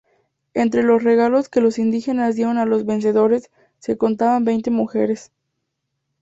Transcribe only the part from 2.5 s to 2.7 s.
a